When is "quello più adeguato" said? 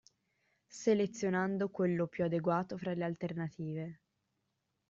1.69-2.75